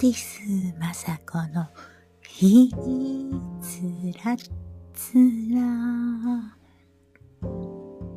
[0.00, 0.40] ティス
[0.78, 1.68] マサコの
[2.26, 4.34] ひつら
[4.94, 5.12] つ
[5.52, 5.60] ら。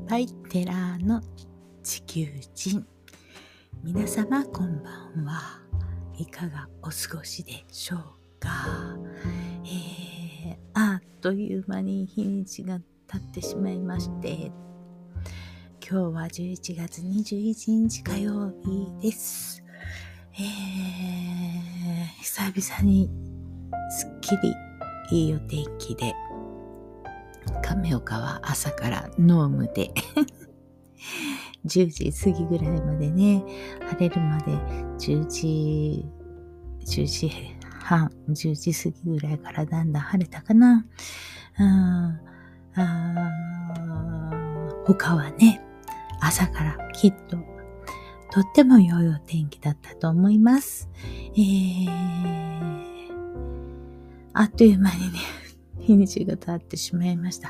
[0.08, 1.22] バイテラーの
[1.84, 2.88] 地球人。
[3.84, 5.60] 皆様こんばんは。
[6.18, 8.00] いかがお過ごしでしょう
[8.40, 8.50] か？
[9.66, 14.54] えー、あっという間に日にちが経ってしまいまして。
[15.86, 19.62] 今日は11月21日火曜日です。
[20.36, 21.43] えー、
[22.24, 23.10] 久々に
[23.90, 24.56] すっきり
[25.12, 26.14] いいお天気で、
[27.62, 29.92] 亀岡は朝からノームで
[31.68, 33.44] 10時過ぎぐらいまでね、
[33.90, 34.54] 晴れるまで
[35.00, 36.06] 10時、
[36.86, 37.30] 10時
[37.82, 40.86] 半、10時過ぎぐらいからだんだん晴れたかな。
[41.58, 42.22] あ
[42.78, 43.30] あ
[44.86, 45.62] 他はね、
[46.22, 47.53] 朝からきっと
[48.34, 50.90] とっても良いお天気だったと思います。
[51.38, 52.68] えー、
[54.34, 55.20] あっという間にね、
[55.78, 57.50] 日にちが経ってしまいました。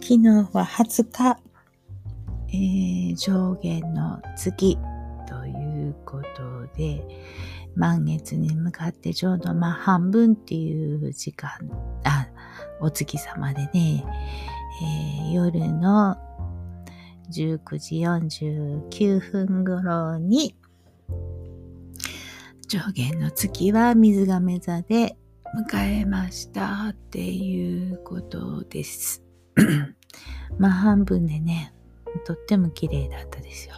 [0.00, 1.38] 昨日は20日、
[2.48, 4.78] えー、上限の月
[5.28, 7.06] ということで、
[7.74, 11.50] 満月に向かってちょうどまあ半分っていう時間、
[12.04, 12.26] あ、
[12.80, 14.02] お月様でね、
[14.82, 16.16] えー、夜の
[17.30, 20.54] 19時49分頃に、
[22.68, 25.16] 上限の月は水亀座で
[25.56, 29.22] 迎えましたっていうことです。
[30.58, 31.72] まあ半分でね、
[32.24, 33.74] とっても綺麗だったですよ。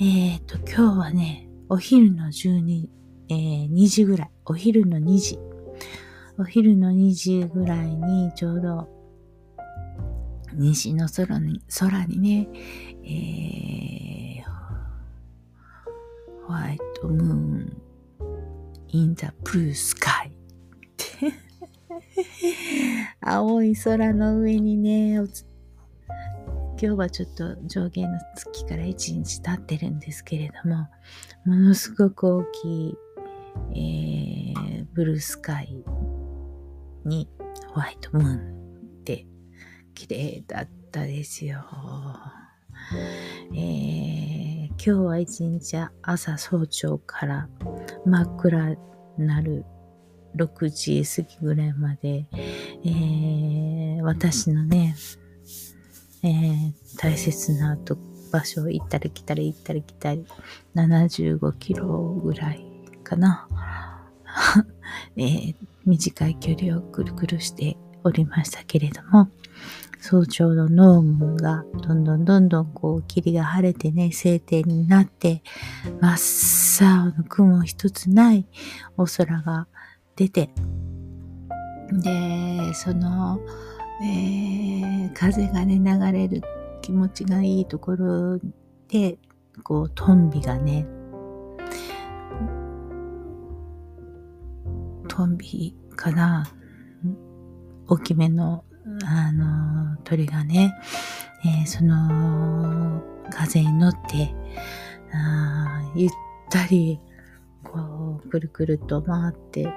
[0.00, 2.88] えっ、ー、と、今日はね、お昼の12、
[3.28, 5.38] えー、2時ぐらい、お昼の2時、
[6.38, 9.01] お昼の2時ぐらいにちょうど
[10.54, 12.48] 西の空に、空にね、
[13.04, 14.52] えー、
[16.46, 17.82] ホワイトムーン
[18.88, 20.30] in the blue sky
[23.20, 25.26] 青い空の上にね、今
[26.76, 30.88] 日はちょっと上限の月から一日経ってるんですけれども、
[31.46, 32.96] ものすごく大きい、
[33.70, 35.84] えー、ブルースカイ
[37.04, 37.28] に
[37.68, 38.61] ホワイトムーン
[39.94, 41.64] 綺麗だったですよ。
[43.54, 47.48] えー、今日は一日朝早朝から
[48.04, 48.76] 真っ暗
[49.18, 49.64] なる
[50.36, 52.26] 6時過ぎぐらいまで、
[52.84, 54.96] えー、私のね、
[56.22, 57.96] えー、大切なと
[58.32, 60.26] 場所行ったり来たり行ったり来たり、
[60.74, 62.64] 75キロぐらい
[63.04, 63.46] かな。
[65.16, 65.54] えー、
[65.84, 69.28] 短い距離をぐるぐるしておりましたけれども、
[70.00, 75.42] 早朝の濃霧がどんどんどんどんこう霧が晴れてね、晴天になって、
[76.00, 78.46] 真っ青の雲一つない
[78.96, 79.68] お空が
[80.16, 80.50] 出て、
[81.92, 83.38] で、その、
[84.02, 86.42] えー、風がね、流れる
[86.80, 88.40] 気持ちがいいところ
[88.88, 89.18] で、
[89.62, 90.84] こう、トンビがね、
[95.06, 96.44] トンビかな
[97.86, 98.64] 大きめの
[99.04, 100.74] あの、鳥がね、
[101.44, 104.34] えー、その、風に乗って、
[105.12, 106.10] あゆっ
[106.50, 107.00] たり、
[107.64, 109.72] こう、くるくると回ってる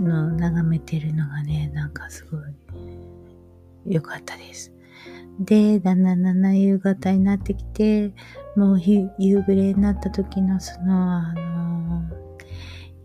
[0.00, 2.40] のを眺めてるのがね、なんかすごい
[3.86, 4.72] 良かったです。
[5.38, 8.12] で、だんだんだんだん夕方になってきて、
[8.56, 12.02] もう夕暮れになった時のその、あの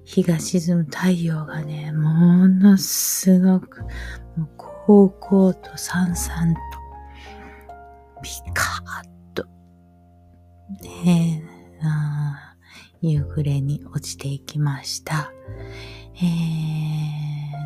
[0.03, 3.81] 日が沈む太陽がね、ものすごく、
[4.35, 4.49] もう
[4.85, 6.59] 高校とさんさんと、
[8.21, 9.45] ピカーッと、
[10.83, 11.43] ね
[11.81, 12.55] え、あ
[13.01, 15.33] 夕暮れに落ちていきました。
[16.17, 16.19] え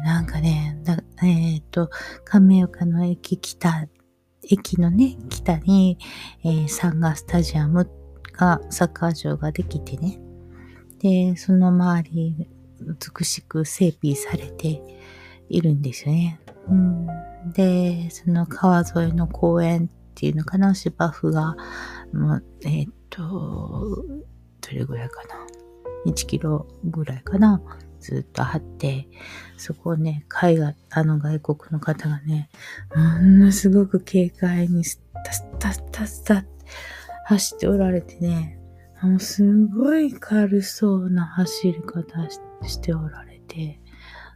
[0.02, 1.90] ー、なんかね、だえっ、ー、と、
[2.24, 3.90] 亀岡の駅北、
[4.50, 5.98] 駅のね、北に、
[6.46, 7.90] えー、サンガスタジアム
[8.32, 10.22] が、サッカー場ができてね。
[11.00, 12.50] で、その周り、
[12.80, 14.82] 美しく整備されて
[15.50, 16.40] いるんですよね。
[17.54, 21.56] で、その川沿いの公園っていうのかな、芝生が、
[22.14, 24.06] もう、えー、っと、
[24.62, 25.48] どれぐらいかな。
[26.06, 27.62] 1キロぐらいかな。
[28.00, 29.08] ずっと張って、
[29.58, 32.50] そこをね、海外、あの外国の方がね、
[32.96, 36.46] ものすごく軽快にスタスタスタスタ
[37.26, 38.60] 走っておられてね、
[39.02, 42.30] もうすごい軽そうな走り方
[42.68, 43.80] しておられて、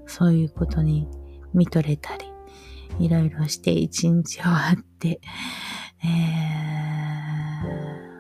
[0.07, 1.07] そういうことに
[1.53, 2.25] 見とれたり、
[2.99, 5.19] いろいろして一日終わって、
[6.03, 6.07] え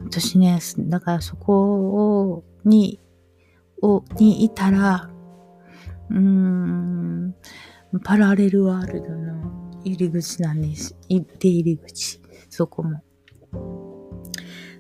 [0.01, 0.59] ー、私ね、
[0.89, 2.99] だからそこに
[3.83, 5.09] を、にいたら、
[6.09, 7.35] うーん、
[8.03, 10.95] パラレルワールドの入り口なんです。
[11.09, 12.21] 出入り口。
[12.49, 13.03] そこも。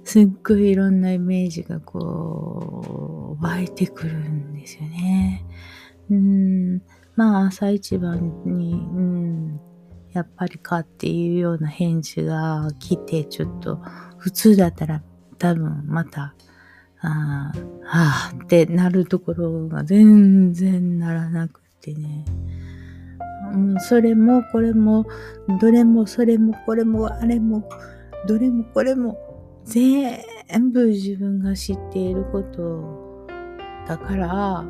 [0.05, 5.45] すっごいいろんなイメージがこう、湧いてくるんですよね。
[6.09, 6.81] うん、
[7.15, 9.59] まあ、朝一番に、うん、
[10.13, 13.79] やっぱりかっていうような返事が来て、ちょっと、
[14.17, 15.03] 普通だったら
[15.37, 16.33] 多分また、
[17.01, 17.51] あ
[17.85, 22.25] あ、あってなるところが全然ならなくてね。
[23.53, 25.05] うん、それもこれも、
[25.59, 27.67] どれもそれもこれもあれも、
[28.27, 29.17] どれもこれも、
[29.65, 33.27] 全部自分が知っていること
[33.87, 34.65] だから、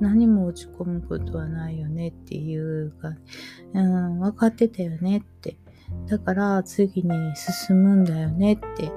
[0.00, 3.12] 何も落ち込むことはないよねっていうか、
[3.74, 5.56] うん、分かってたよねって。
[6.06, 8.92] だから次に進むんだよねって。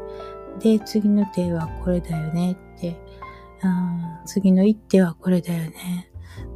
[0.60, 3.00] で、次の手はこれだよねって。
[3.64, 6.10] うん、次の一手はこれだよね。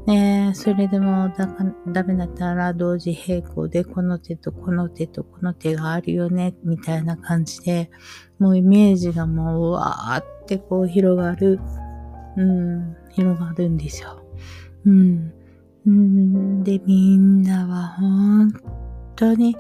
[0.06, 1.50] ねそれでもだ
[1.88, 7.90] ダメだったら同時並行でこの手とこの手とこの手があるよね、みたいな感じで、
[8.40, 11.60] もうイメージがもうわーってこう広がる、
[12.38, 14.22] うん、広がるんですよ。
[14.85, 15.33] うん。
[15.89, 18.53] ん、で、みんなは本
[19.15, 19.56] 当に、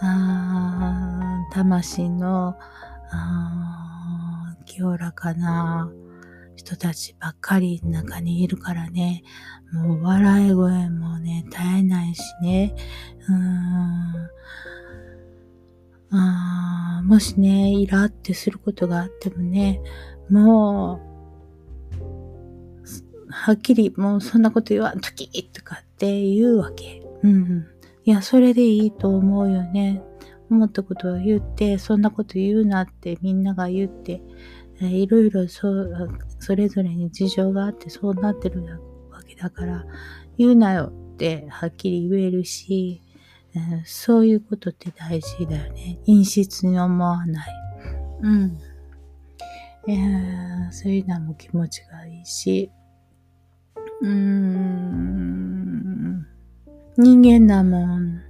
[0.00, 2.56] あ魂の、
[3.10, 5.90] あ清らかな
[6.56, 9.22] 人たちばっかり中にいるからね、
[9.72, 12.74] もう笑い声もね、絶えないしね、
[13.28, 14.28] うーん。
[16.14, 19.80] あもしね、イラってすることがあってもね、
[20.28, 21.11] もう、
[23.32, 27.02] はっきりもうそんなこと言わんときとかって言うわけ。
[27.22, 27.66] うん。
[28.04, 30.02] いや、それでいいと思うよね。
[30.50, 34.22] 思ったことは言って、そんなこと言うなってみんなが言って、
[34.80, 38.64] えいろいろそうそれぞれに事情があってそうなってる
[39.10, 39.86] わけだから、
[40.36, 43.02] 言うなよってはっきり言えるし、
[43.54, 45.98] えー、そういうことって大事だよね。
[46.06, 47.54] 陰湿に思わない。
[48.22, 48.58] うん。
[49.88, 52.70] えー、そういうのも気持ちがいいし、
[54.02, 56.26] うん、
[56.98, 58.20] 人間だもん。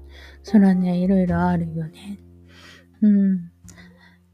[0.42, 2.18] そらね、いろいろあるよね。
[3.00, 3.50] うん。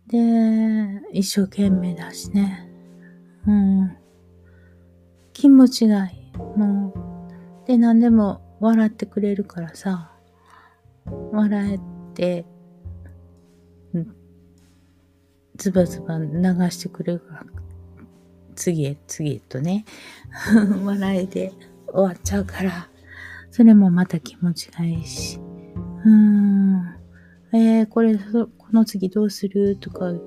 [0.09, 2.69] で、一生懸命だしね。
[3.47, 3.97] うん。
[5.33, 6.39] 気持ちがいい。
[6.59, 6.93] も
[7.65, 7.67] う。
[7.67, 10.13] で、何でも笑ってくれるからさ。
[11.33, 11.79] 笑え
[12.15, 12.47] て、
[15.59, 16.27] ズバズバ流
[16.71, 17.45] してくれるから
[18.59, 19.85] 次へ次へとね、
[20.85, 21.53] 笑いで
[21.87, 22.89] 終わっちゃうから、
[23.53, 25.39] それもまた気持ちがいいし、
[26.05, 26.97] うーん、
[27.53, 30.21] えー、これ、この次どうするとかっ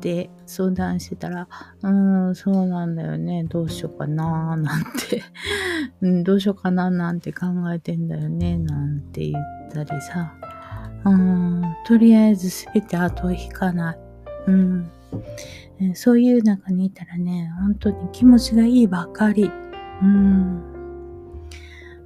[0.00, 1.46] て相談してたら、
[1.82, 5.22] うーん、そうなんだよね、どうしようかななんて。
[6.00, 10.32] うん、どうしようかななんて考えてんだよね、なんて言ったりさ、
[11.04, 13.98] うん、とりあえずすべて後を引かない。
[14.46, 14.90] うん。
[15.94, 19.50] そういう中にいたらね、本当に気持ちがいいばかり。
[20.02, 20.62] うん。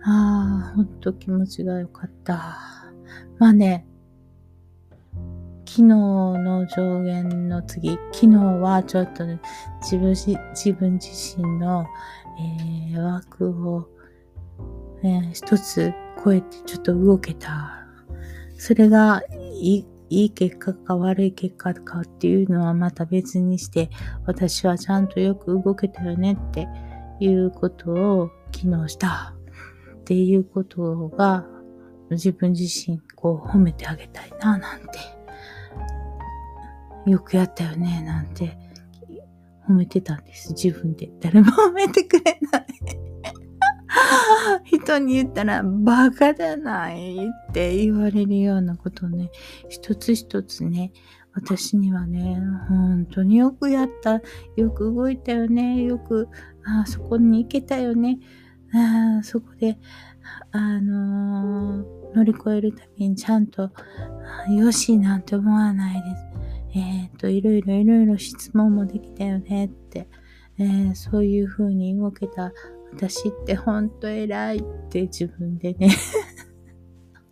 [0.04, 2.58] ああ、ほんと気持ちが良かった。
[3.38, 3.87] まあね、
[5.64, 9.40] 昨日の上限の次、昨日はちょっと、ね、
[9.80, 11.87] 自分自分自身の、
[12.92, 13.88] えー、枠を、
[15.02, 17.87] えー、一つ超えてちょっと動けた。
[18.58, 19.23] それが
[19.61, 23.88] いいい結果か悪い結果かっていうのはまた別にして、
[24.26, 26.69] 私はちゃんとよく動けたよねって
[27.19, 29.35] いうことを機能した
[30.00, 31.47] っていうことが
[32.11, 34.87] 自分自身こう褒めてあげたいななんて。
[37.04, 38.57] よくやったよねなんて
[39.69, 40.52] 褒めてたんです。
[40.52, 41.11] 自分で。
[41.21, 42.66] 誰も褒めてくれない
[44.64, 49.30] 人に言ったらバカじゃないって言われるようなことをね、
[49.68, 50.92] 一つ一つね、
[51.34, 54.20] 私にはね、本当によくやった。
[54.56, 55.82] よく動いたよね。
[55.82, 56.28] よく、
[56.64, 58.18] あそこに行けたよね。
[58.75, 59.78] あそこで、
[60.50, 63.70] あのー、乗り越えるためにちゃんと、
[64.50, 66.26] よしなんて思わないです。
[66.75, 70.08] えっ、ー、と、いろいろいろいろ質問もできたよねって。
[70.58, 72.52] えー、そういう風に動けた
[72.94, 75.90] 私ってほんと偉いって自分でね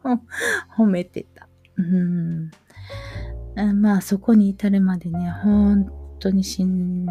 [0.76, 1.48] 褒めてた。
[1.76, 2.50] うん。
[3.80, 7.06] まあそこに至るまでね、本当にしん、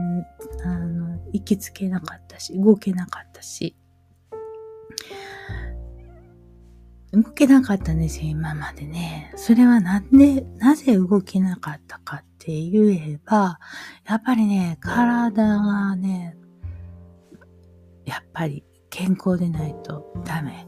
[0.63, 3.75] あの、行きつけなかったし、動けなかったし、
[7.11, 9.31] 動けなかったんですよ、今までね。
[9.35, 13.59] それはなんで、なぜ動けなかったかって言えば、
[14.07, 16.35] やっぱりね、体がね、
[18.09, 20.67] やっぱり健康でないとダメ。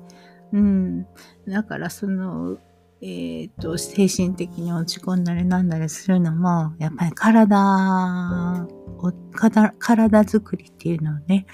[0.53, 1.07] うん。
[1.47, 2.57] だからその、
[3.03, 8.67] えっ、ー、と、精神的に落ち込んだりなんだりするのも、やっぱり体
[8.99, 11.47] を、体、体作りっていうのをね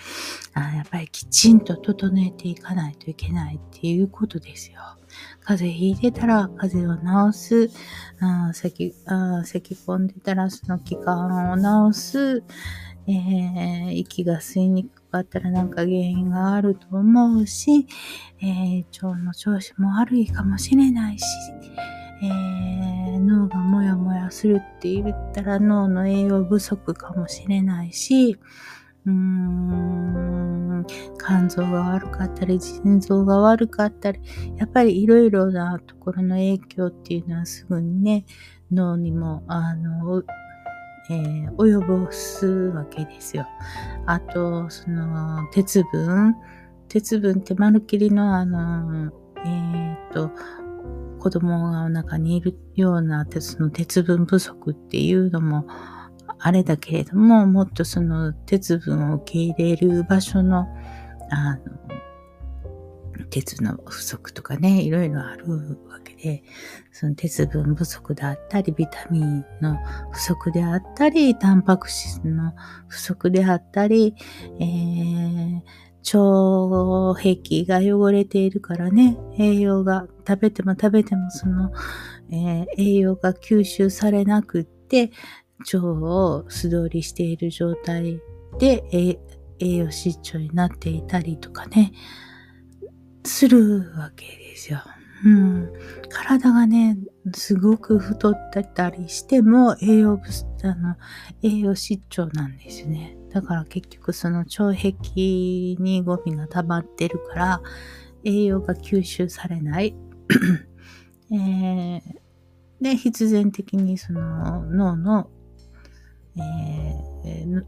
[0.54, 4.82] あ、やっぱりきちんと整えていかないといけないっていうことですよ。
[5.42, 7.70] 風邪ひいてたら風邪を治す、
[8.20, 12.44] あ咳あ咳込んでたらその気管を治す、
[13.08, 17.88] えー、息が吸いにくかったらなんか原因があると思うし、
[18.42, 21.26] えー、腸の調子も悪いかもしれないし、
[22.24, 28.38] えー、脳がもやもやするって言ったら脳の栄養不足かもしれないし、
[29.06, 30.86] うーん、
[31.18, 34.20] 肝臓が悪かったり、腎臓が悪かったり、
[34.58, 38.26] やっぱりいろいろなところの影響っていうのはすぐにね、
[38.72, 40.24] 脳にも、あの、
[41.10, 43.46] えー、及ぼすわけですよ。
[44.06, 46.36] あと、その、鉄分
[46.90, 49.12] 鉄分ってまるっきりのあの、
[49.46, 50.32] えー、っと、
[51.20, 55.66] 子供がお腹にいるようなその鉄分不足っていうのも
[56.40, 60.68] あれだけれども、もっとその鉄分を受け入れる場所の、
[61.30, 61.87] あの、
[63.42, 65.46] 鉄の不足とかね、いろいろある
[65.88, 66.44] わけで、
[66.92, 69.78] その鉄分不足であったり、ビタミンの
[70.12, 72.54] 不足であったり、タンパク質の
[72.88, 74.16] 不足であったり、
[74.60, 75.62] えー、
[76.18, 81.72] 腸壁が汚れているからね、栄養が食べても食べてもその、
[82.32, 85.12] えー、栄養が吸収されなくって、
[85.60, 88.20] 腸を素通りしている状態
[88.58, 89.20] で栄
[89.60, 91.92] 養失調になっていたりとかね、
[93.28, 94.80] するわけですよ。
[95.26, 95.74] うん、
[96.10, 96.98] 体がね、
[97.34, 100.30] すごく太ってたりしても栄養不、
[100.68, 100.96] あの、
[101.42, 103.18] 栄養失調なんですね。
[103.32, 104.96] だから結局その腸壁
[105.80, 107.62] にゴミが溜まってるから、
[108.24, 109.96] 栄養が吸収されない。
[111.32, 112.02] えー、
[112.82, 115.30] で、必然的にその脳の、
[116.38, 117.64] えー、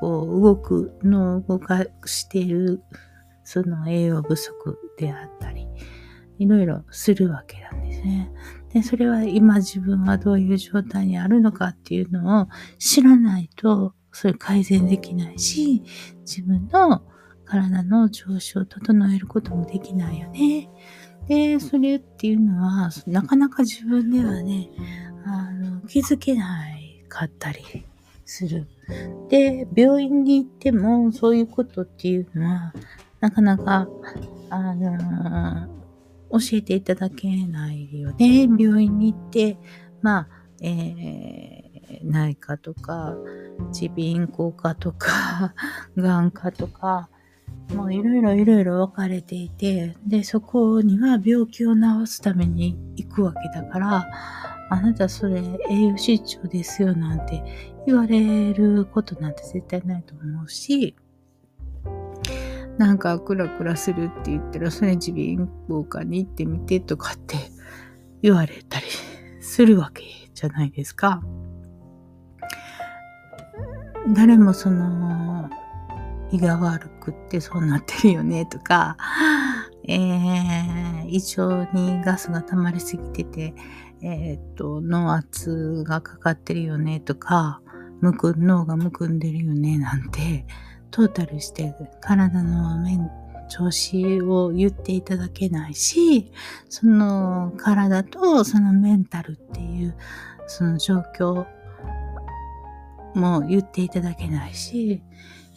[0.00, 2.82] こう動く、脳を動かしている
[3.44, 5.66] その栄養不足であったり、
[6.38, 8.30] いろいろするわけなんですね。
[8.72, 15.82] で、それは今自分はどういう状態にあるのかっていうのを知らないと、それ改善できないし、
[16.20, 17.02] 自分の
[17.44, 20.68] 体の調子を整えることもできないよね。
[21.28, 24.70] で、それっていうのは、なかなか自分ではね、
[25.24, 27.60] あの、気づけないかったり
[28.24, 28.66] する。
[29.28, 32.72] で、病院に行ってもそういうことっていうのは、
[33.22, 33.86] なかなか、
[34.50, 35.68] あの
[36.32, 38.48] 教えていただけないよね。
[38.58, 39.56] 病院に行って、
[40.02, 40.28] まあ、
[40.60, 43.14] えー、内科とか、
[43.80, 45.54] 耳鼻咽喉科とか、
[45.96, 47.10] 眼科とか、
[47.72, 54.10] もういろいろいろいろ分かれていて、で、そこには病気を治すために行くわけだから、
[54.68, 57.44] あなたそれ栄養失調ですよなんて
[57.86, 60.96] 言われることなんて絶対ないと思うし、
[62.78, 67.36] なんかクラクラするって言ったら、それ耳鼻咽喉科に行ってみてとかって
[68.22, 68.86] 言われたり
[69.40, 70.02] するわけ
[70.34, 71.22] じゃないですか。
[74.14, 75.48] 誰もその、
[76.32, 78.96] 胃が悪くってそうなってるよねとか、
[79.86, 83.54] えー、胃腸にガスが溜まりすぎてて、
[84.00, 87.60] えー、っと、脳圧がかかってるよねとか、
[88.00, 90.46] むく脳がむくんでるよねなんて、
[90.92, 93.10] トータルして体の面、
[93.48, 96.32] 調子を言っていただけないし、
[96.68, 99.96] その体とそのメンタルっていう
[100.46, 101.46] その状況
[103.14, 105.02] も言っていただけないし、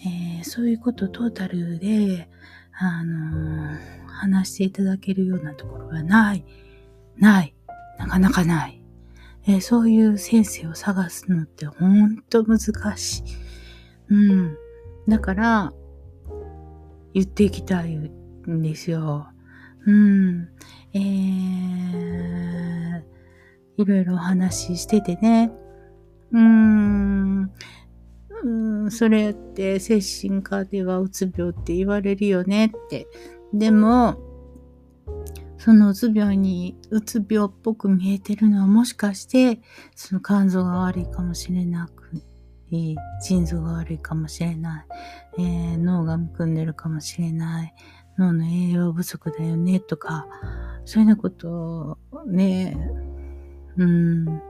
[0.06, 2.30] えー、そういうことトータルで、
[2.74, 3.78] あのー、
[4.08, 6.46] 話していただけるようなところがない。
[7.18, 7.56] ない。
[7.98, 8.82] なかなかない。
[9.48, 12.60] えー、そういう先生を探すのってほんと難
[12.98, 13.24] しい。
[14.10, 14.58] うん。
[15.08, 15.74] だから、
[17.14, 19.28] 言っていきたいんですよ。
[19.86, 20.50] うん。
[20.94, 23.04] えー、
[23.78, 25.52] いろいろお話ししててね。
[26.32, 27.52] うーん。
[28.44, 28.50] う
[28.88, 33.08] ん、それって精神科ではうつ病って言われるよねって。
[33.54, 34.18] でも、
[35.58, 39.62] そのうつ病に、うつ病っぽく見えてるのはもしかして、
[39.96, 42.12] その肝臓が悪いかもしれなく
[43.22, 44.86] 腎臓が悪いかもしれない、
[45.40, 47.74] えー、脳がむくんでるかもしれない、
[48.18, 50.28] 脳の栄養不足だよねとか、
[50.86, 52.78] そういうようなことをね、
[53.78, 54.42] うん、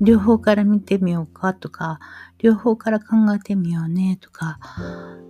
[0.00, 2.00] 両方から見てみようかとか、
[2.38, 4.58] 両方から考えてみようねとか、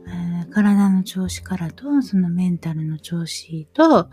[0.08, 4.08] えー、体の調子からと、そのメンタルの調子と、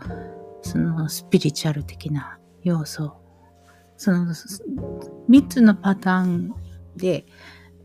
[0.62, 3.16] そのスピリチュアル的な要素。
[3.96, 6.54] その3つのパターン
[6.96, 7.26] で、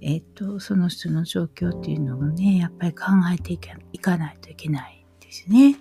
[0.01, 3.57] えっ、と、その人の状況っていうのをね、やっぱり考えてい
[3.99, 5.77] かないといけないですね。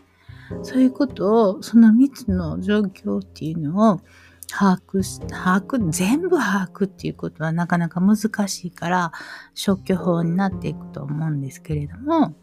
[0.62, 4.00] そういうことを、その3つの状況っていうのを
[4.49, 8.16] 把握し、把握、全部把握っていうことはなかなか難
[8.49, 9.12] しいから、
[9.54, 12.37] 消去法になっていくと思うんですけれども、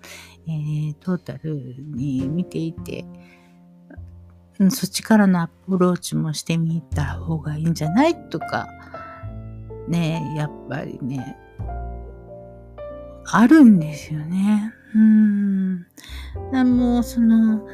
[0.48, 3.06] えー、トータルに見ていて、
[4.70, 8.68] そっちからのアプローチもしてみた方がいいんじゃないとか、
[9.88, 11.38] ね、やっぱりね、
[13.26, 14.74] あるんですよね。
[14.96, 15.86] うん。
[16.78, 17.68] もうその、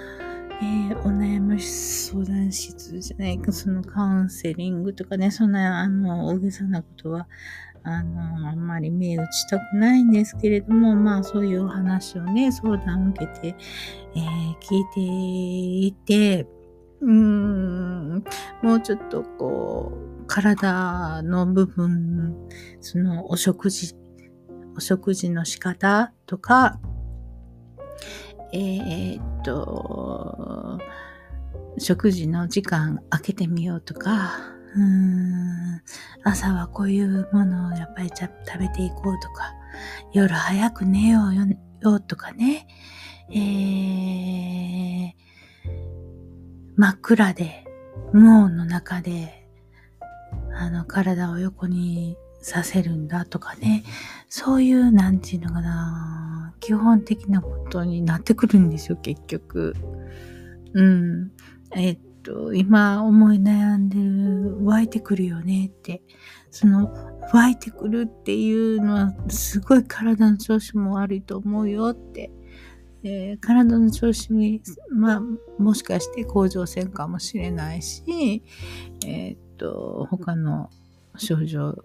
[0.61, 7.27] えー、お悩み相談室じゃないか、そのカウンセリングとかね、そんな、あの、大げさなことは、
[7.83, 13.55] あの、あんまり目打ちたくないんですけれども、まあそういうお話をね、相談を受けて、
[14.15, 16.47] えー、聞いていて、
[17.01, 18.23] うーん、
[18.61, 22.35] もうちょっとこう、体の部分、
[22.81, 23.95] そのお食事、
[24.79, 26.79] お食事の仕方とか、
[28.53, 30.79] えー、っと、
[31.77, 34.37] 食事の時間空けてみようとか、
[34.73, 35.81] うーん
[36.23, 39.53] 朝はこういうものをやっぱり食べていこうとか、
[40.13, 41.35] 夜早く寝よう
[41.81, 42.65] よとかね、
[43.31, 45.11] えー、
[46.77, 47.65] 真っ暗で、
[48.13, 49.45] 無音の中で、
[50.53, 53.83] あの、体を横にさせるんだとかね、
[54.29, 59.75] そういう、なんていうのかな、基本的なことになってくるんですよ、結局。
[60.73, 61.31] うん。
[61.75, 66.03] えっと、今思い悩んでる、湧いてくるよねって。
[66.51, 66.93] その、
[67.33, 72.31] 湧いてくるっていうのは、すごい体の調子も悪いと思うよって。
[73.01, 74.61] えー、体の調子に、
[74.91, 75.21] まあ、
[75.57, 78.43] もしかして甲状腺かもしれないし、
[79.07, 80.69] えー、っと、他の
[81.17, 81.75] 症状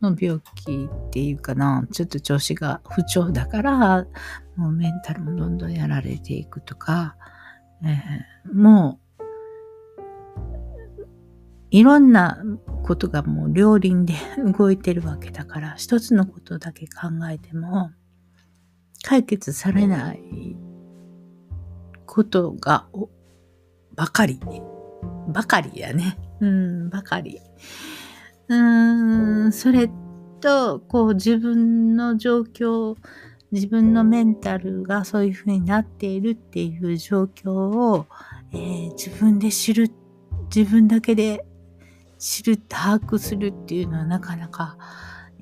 [0.00, 4.06] の病気っていうかな、ちょっと調子が不調だから、
[4.56, 7.16] もうメンタルもどんどんやられていくとか、
[7.84, 9.24] えー、もう、
[11.70, 12.42] いろんな
[12.82, 14.14] ことがもう両輪で
[14.58, 17.90] 動いてるわけだから、一つのことだけ考えても、
[19.02, 20.56] 解決されない
[22.06, 22.88] ことが、
[23.94, 24.40] ばかり、
[25.28, 26.18] ばかりやね。
[26.40, 27.40] うん、ばかり。
[28.50, 29.88] うーん、それ
[30.40, 32.96] と、こう自分の状況、
[33.52, 38.06] 自分のメンタルがそういうふうになっているっていう状況を、
[38.52, 39.92] えー、自分で知る、
[40.54, 41.46] 自分だけで
[42.18, 44.76] 知る、把握するっていうのはなかなか、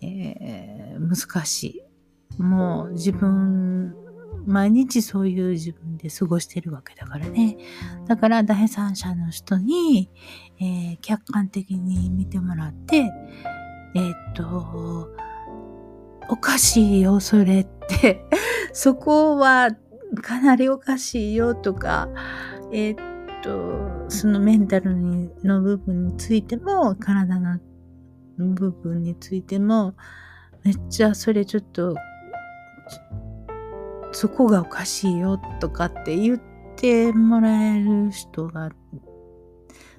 [0.03, 1.83] えー、難し
[2.39, 2.43] い。
[2.43, 3.95] もう自分、
[4.47, 7.57] 毎日そういう自分で過ごしてるわけだからね。
[8.07, 10.11] だから第三者の人に、
[10.59, 13.11] えー、客観的に見てもらって、
[13.95, 15.11] えー、っと、
[16.31, 17.67] おかしいよ、それっ
[18.01, 18.25] て。
[18.73, 19.71] そこは
[20.23, 22.09] かなりおかしいよとか、
[22.73, 24.95] えー、っと、そのメンタル
[25.45, 27.59] の部分についても、体の
[28.39, 29.95] 部分についても、
[30.65, 31.97] めっちゃそれちょっと、
[34.13, 36.41] そこがおかしいよとかって言っ
[36.77, 38.71] てもらえる人が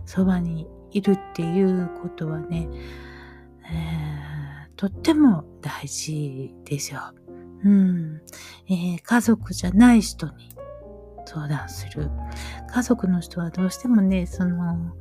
[0.06, 2.68] そばにいるっていうことはね、
[3.72, 7.02] えー、とっても大事ですよ。
[7.64, 8.22] うん、
[8.70, 10.50] えー、家族じゃない人に
[11.26, 12.10] 相談する。
[12.68, 14.96] 家族の人はどうしてもね、その、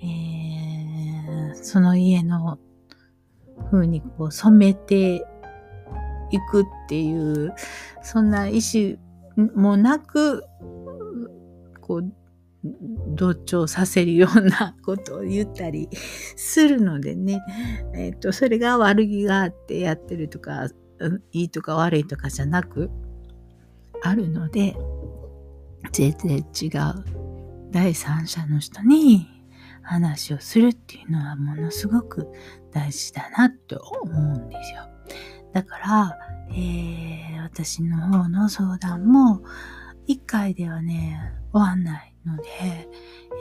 [0.00, 2.58] えー、その家の
[3.70, 5.26] 風にこう染めて
[6.32, 7.54] いくっていう、
[8.02, 8.96] そんな意思
[9.54, 10.44] もなく、
[11.80, 12.12] こう、
[13.14, 15.88] 同調させるようなことを言ったり
[16.36, 17.42] するのでね、
[17.94, 20.68] えっ、ー、と、それが悪気があってやってるとか、
[21.32, 22.90] いいとか悪いとかじゃなく、
[24.02, 24.76] あるので、
[25.92, 29.28] 全然違う第三者の人に
[29.82, 32.28] 話をするっていうのはものすごく
[32.72, 34.88] 大事だなと思うんですよ。
[35.52, 36.18] だから、
[36.50, 39.42] えー、私の方の相談も
[40.08, 42.12] 1回ではね、終わんない。
[42.26, 42.88] ので、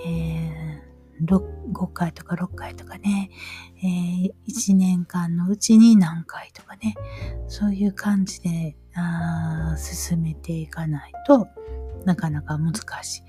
[0.05, 1.25] えー、
[1.71, 3.29] 5回とか6回とかね、
[3.77, 6.95] えー、1年間のうちに何回とかね、
[7.47, 11.47] そういう感じであ進めていかないと
[12.05, 13.19] なかなか難し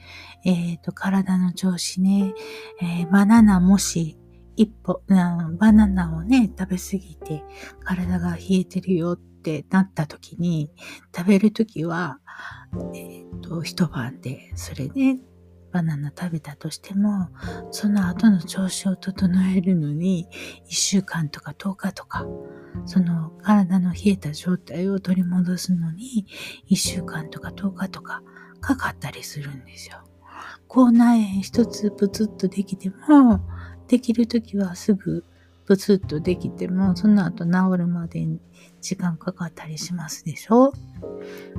[0.44, 0.50] い。
[0.50, 2.34] えっ、ー、と、体の調子ね、
[2.80, 4.18] えー、バナナもし
[4.56, 7.44] 一歩、バナナをね、食べ過ぎて
[7.84, 10.70] 体が冷えてるよってなった時に、
[11.14, 12.18] 食べる時は、
[12.94, 15.18] えっ、ー、と、一晩で、それで、
[15.72, 17.28] バナナ食べたとしても、
[17.70, 20.28] その後の調子を整えるのに、
[20.66, 22.26] 1週間とか10日とか、
[22.84, 26.26] その体の冷えた状態を取り戻すのに、
[26.70, 28.22] 1週間とか10日とか
[28.60, 30.04] かかったりするんですよ。
[30.68, 33.40] 口内炎一つプツッとできても、
[33.92, 35.22] できるときはすぐ
[35.66, 38.40] プツッとできても、その後治るまでに
[38.80, 40.72] 時間かかったりしますでしょ？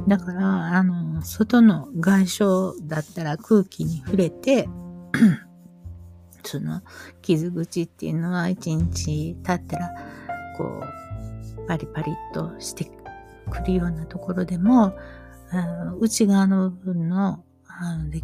[0.08, 2.44] だから、あの、外の外傷
[2.88, 4.68] だったら空気に触れて、
[6.44, 6.82] その
[7.22, 9.94] 傷口っていうのは一日経ったら、
[10.58, 12.90] こう、パリパリっとして
[13.52, 14.98] くるようなところでも、
[16.00, 18.22] 内側の部分のあの出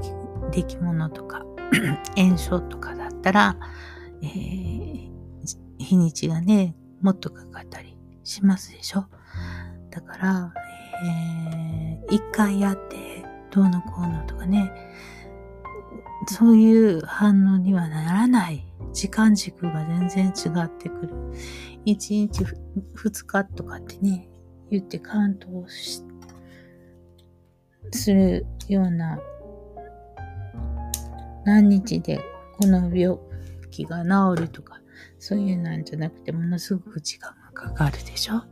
[0.63, 1.45] 来物とか
[2.17, 3.55] 炎症とかだったら、
[4.21, 5.09] えー、
[5.77, 9.05] 日にちがね、もっとかかったりしますでしょ？
[9.91, 10.53] だから、
[11.03, 14.71] えー、一回やってどうのこうのとかね、
[16.27, 21.13] そういう反応にはならない時間軸が全然違ってくる。
[21.85, 22.43] 一日
[22.93, 24.27] 二日とかってね、
[24.69, 26.03] 言ってカウントをし
[27.91, 29.17] するような
[31.45, 32.21] 何日で
[32.59, 33.17] この病
[33.69, 34.81] 気が治るとか、
[35.17, 38.43] そういうなんじゃなくて、ものすごく時間がかかるでしょ、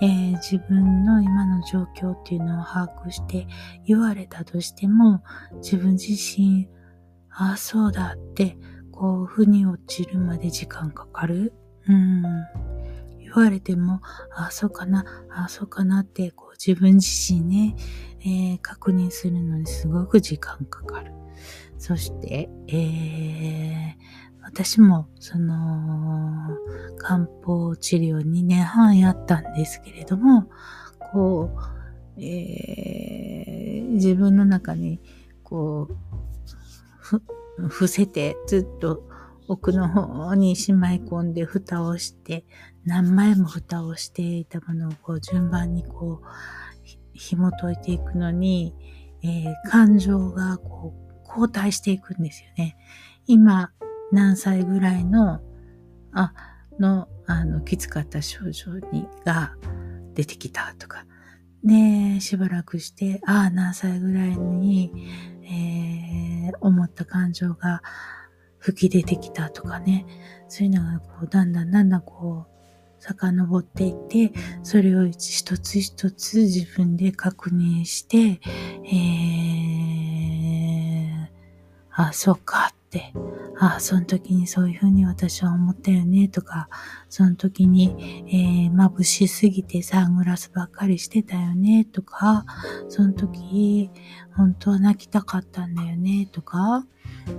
[0.00, 3.46] えー、自分の今の状況っていうのを把握して
[3.86, 5.22] 言われたとしても、
[5.56, 6.68] 自分自身、
[7.30, 8.56] ああ、そうだって、
[8.92, 11.52] こう、腑に落ちるまで時間かかる？
[11.88, 12.22] うん。
[13.18, 14.00] 言われても、
[14.36, 17.74] ああ、そうかな、ああ、そうかなって、こう、自分自身ね、
[18.20, 21.12] えー、確認するのにすごく時間かかる。
[21.76, 23.94] そして、えー、
[24.44, 26.50] 私も、その、
[26.98, 30.50] 漢方治療2年半やったんですけれども、
[31.12, 31.50] こ
[32.16, 35.00] う、えー、自分の中に、
[35.42, 35.96] こう、
[36.98, 37.22] ふ、
[37.56, 39.08] 伏せて、ずっと
[39.48, 42.44] 奥の方にしまい込んで蓋をして、
[42.84, 46.26] 何枚も蓋をしていたものをこう順番にこう、
[47.14, 48.74] 紐解いていくのに、
[49.22, 52.76] えー、感情がこう、交代していくんですよね。
[53.26, 53.72] 今、
[54.12, 55.40] 何歳ぐらいの、
[56.12, 56.32] あ、
[56.78, 59.54] の、あの、きつかった症状に、が
[60.14, 61.06] 出てきたとか。
[61.64, 64.92] で、しばらくして、ああ、何歳ぐらいに、
[65.44, 67.82] えー、思った感情が
[68.58, 70.06] 吹き出てきたとかね。
[70.48, 72.54] そういうのが、こう、だんだんだんだんこう、
[73.02, 78.40] 遡っていって、それを一つ一つ自分で確認して、
[78.84, 81.28] えー、
[81.90, 83.12] あ、そうかって、
[83.58, 86.68] あ、その時にそういうふうに私は思ったよねとか、
[87.08, 92.44] その時に、えー、眩しすぎてサングラスばっかりしてたよねとか、
[92.88, 93.90] その時、
[94.36, 96.86] 本当は泣きたかったんだよねとか、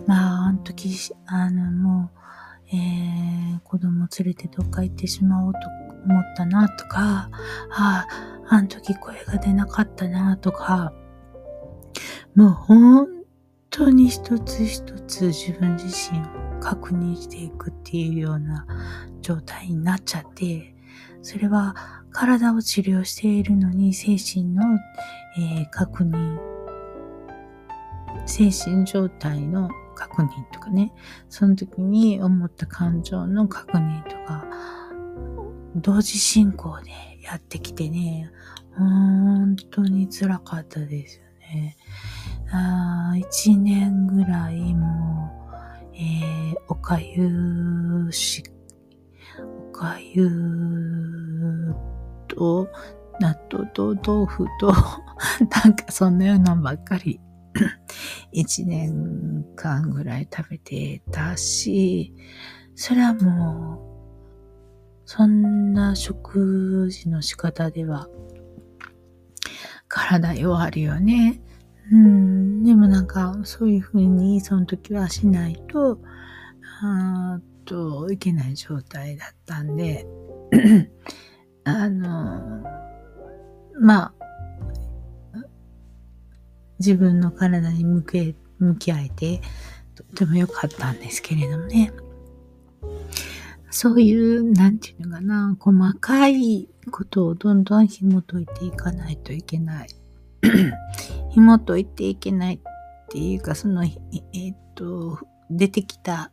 [0.07, 0.89] まあ、あの時、
[1.25, 5.59] あの、もう、えー、子供連れてどっか行ってしまおうと
[6.05, 7.29] 思ったなとか、
[7.71, 8.07] ああ、
[8.47, 10.93] あの時声が出なかったなとか、
[12.35, 13.07] もう本
[13.77, 16.23] 当に一つ一つ自分自身を
[16.61, 18.65] 確認していくっていうような
[19.19, 20.73] 状態になっちゃって、
[21.21, 21.75] それは
[22.09, 24.63] 体を治療しているのに精神の、
[25.37, 26.39] えー、確認、
[28.25, 30.93] 精神状態の確認とかね、
[31.27, 34.45] その時に思った感情の確認とか、
[35.75, 36.91] 同時進行で
[37.23, 38.31] やってきてね、
[38.77, 41.75] 本当に辛かったですよね。
[42.51, 45.31] あ一年ぐらいも
[45.91, 48.43] う、えー、おかゆし、
[49.69, 50.29] おかゆ
[52.27, 52.67] と、
[53.19, 54.73] 納豆と豆腐と、
[55.63, 57.19] なんかそんなようなばっかり
[58.31, 62.13] 一年間ぐらい食べてたし、
[62.75, 63.81] それはも
[65.05, 68.07] う、そんな食事の仕方では、
[69.87, 71.39] 体弱るよね。
[71.91, 75.99] うん、でもなんか、そういうふうに、その時はしないと、
[76.81, 80.07] あと、いけない状態だったんで、
[81.63, 82.63] あの、
[83.79, 84.13] まあ、
[86.79, 89.41] 自分の体に向け、向き合えて、
[89.95, 91.91] とっても良かったんですけれどもね。
[93.69, 99.89] そういう、なんていうのかな、細かいことをどんどん紐解いていかないといけない。
[101.35, 102.59] 紐解いていけないっ
[103.09, 105.19] ていうか、その、えー、っと、
[105.49, 106.31] 出てきた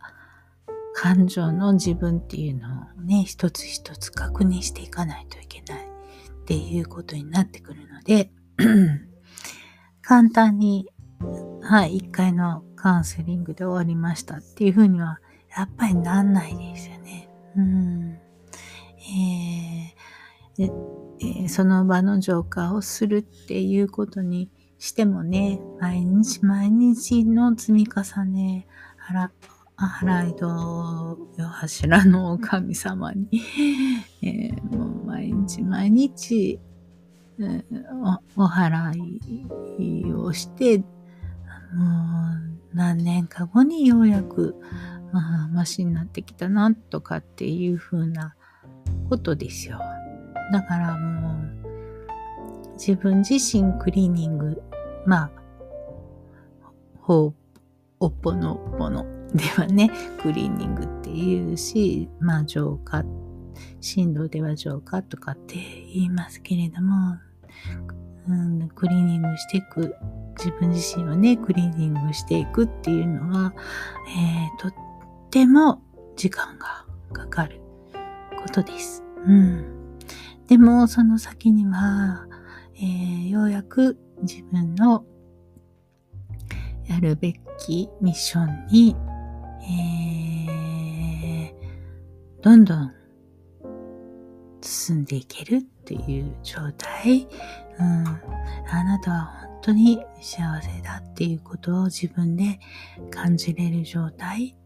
[0.94, 5.92] 感情の自分っていうのをね、一つ一つ確認していかないといけない。
[6.42, 8.30] っていうことになってくるので、
[10.02, 10.88] 簡単に、
[11.62, 15.18] はい、一回のカウンセリングで終わりましたっていうふうには、
[15.56, 17.28] やっぱりなんないですよね。
[17.56, 18.18] うん。
[18.98, 20.72] えー、
[21.20, 24.50] えー、その場の浄化をするっていうことに
[24.82, 28.66] してもね、毎日毎日の積み重ね、
[28.98, 33.28] 払い戸よ柱の神様に、
[34.22, 36.58] えー、もう毎日毎日、
[37.38, 37.62] えー、
[38.36, 38.92] おお払
[39.78, 40.86] いをして、もう
[42.74, 44.56] 何年か後にようやく、
[45.12, 48.34] あマシになってきたなとかっていう風な
[49.08, 49.78] ことですよ。
[50.50, 51.52] だからもう
[52.72, 54.60] 自分自身クリーニング、
[55.06, 55.30] まあ、
[57.00, 57.34] ほ、
[58.00, 63.04] おっぽのっぽのではね、クリーニングって言うし、まあ浄化、
[63.80, 65.56] 振動では浄化とかって
[65.94, 67.18] 言いますけれども、
[68.28, 69.96] うん、クリーニングしていく、
[70.38, 73.54] 自分自身をね、クリーニングしていくっていうのは、
[74.16, 74.74] えー、とっ
[75.30, 75.82] ても
[76.16, 77.60] 時間がかかる
[78.40, 79.02] ことです。
[79.26, 79.98] うん。
[80.46, 82.26] でも、その先には、
[82.76, 85.04] えー、ようやく自分の
[86.86, 88.96] やるべきミッションに
[89.64, 92.92] えー、どんどん
[94.60, 97.28] 進んでいけるっていう状態、
[97.78, 102.58] うん、あなたは本当に幸せだっていうことを自分で
[103.10, 104.56] 感じれる状態、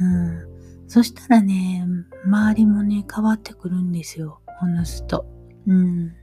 [0.00, 1.86] うん、そしたらね、
[2.24, 5.26] 周りもね、変わってくるんですよ、おのずと。
[5.66, 6.14] うん。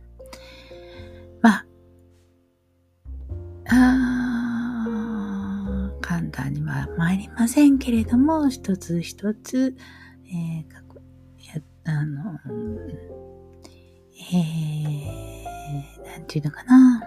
[1.41, 1.65] まあ、
[3.69, 3.97] あ
[6.01, 9.75] 簡単には参りませんけれども、一つ一つ、
[10.25, 10.65] えー、
[11.53, 12.39] やあの、
[14.31, 17.01] えー、なんていうのかな。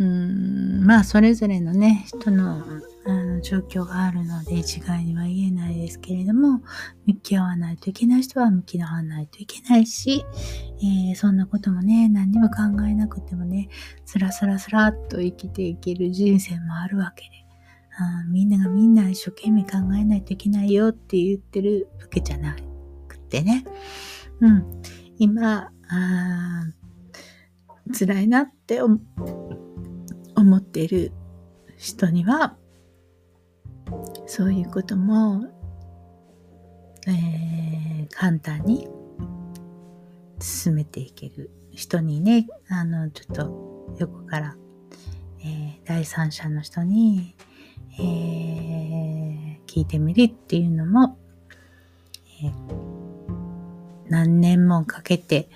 [0.00, 2.64] うん、まあ、それぞれのね、人の
[3.10, 6.62] あの状況があるので一概には言えないですけれども、
[7.06, 10.24] 向き合わないといけない人は向き合わないといけないし、
[10.78, 13.68] えー、そんなこともね、何にも考えなくてもね、
[14.04, 17.30] スラスラスラっと生きていける人生もあるわけで、
[17.98, 22.56] あみんながみんな一生懸命考えないといけないよって言ってるわけじゃな
[23.08, 23.64] くてね。
[24.40, 24.82] うん。
[25.18, 26.64] 今、あ
[27.92, 29.00] 辛いなって思
[30.56, 31.12] ってる
[31.76, 32.56] 人には、
[34.26, 35.46] そういうことも、
[37.06, 38.88] えー、簡単に
[40.40, 41.50] 進めていける。
[41.72, 44.56] 人にね、あの、ちょっと横から、
[45.42, 47.34] えー、第三者の人に、
[47.98, 51.16] えー、聞いてみるっていうのも、
[52.42, 52.52] えー、
[54.08, 55.48] 何年もかけて、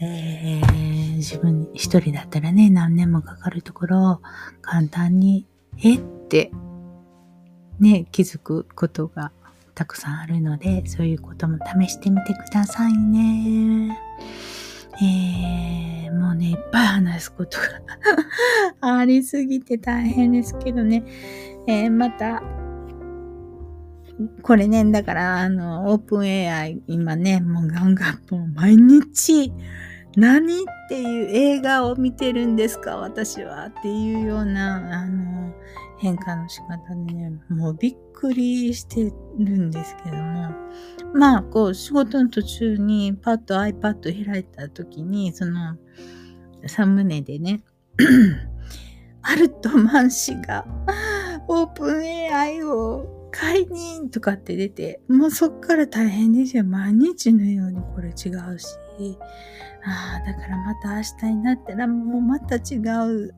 [0.00, 4.20] えー、自分一人だったらね、何年もかかるところを
[4.60, 5.46] 簡単に、
[5.82, 6.50] えって
[7.84, 9.30] ね、気づくことが
[9.74, 13.98] たくさんあるので、そういうことも試してみてくださいね。
[15.02, 17.58] えー、もうね、いっぱい話すこと
[18.80, 21.04] がありすぎて大変ですけどね。
[21.66, 22.42] えー、また、
[24.42, 29.52] これね、だから、あの、オープン AI、今ね、もうガンガン、もう毎日、
[30.16, 35.52] 何っていう映画を見てるんですか私はっていうような、あの、
[35.98, 36.76] 変化の仕方
[37.06, 40.50] でね、もうびっくりしてるんですけども、
[41.14, 45.76] まあ、こう、仕事の途中にパッと iPad 開いた時に、その、
[46.66, 47.62] サムネでね、
[49.22, 50.66] アルトマン氏が
[51.48, 56.64] オープン AI を解任とかって出て、もうそっから大変ですよ。
[56.64, 58.66] 毎日のようにこれ違うし。
[59.84, 62.78] ああ、だからまた明日になったらもうまた違
[63.08, 63.34] う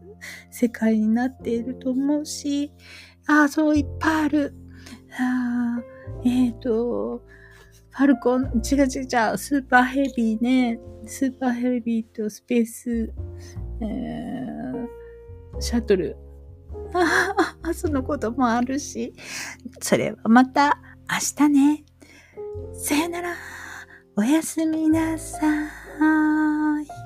[0.50, 2.72] 世界になっていると思うし、
[3.26, 4.54] ああ、そういっぱいある。
[5.18, 5.80] あ
[6.24, 7.22] えっ、ー、と、
[7.90, 10.78] ファルコン、違う違う違う、スーパーヘビーね。
[11.06, 13.12] スーパーヘビーとスペース、
[13.80, 16.16] えー、シャトル。
[16.94, 19.14] ああ、そのこともあるし、
[19.80, 20.78] それはまた
[21.10, 21.84] 明日ね。
[22.74, 23.34] さよなら。
[24.18, 25.36] おやすみなさ
[26.82, 27.05] い。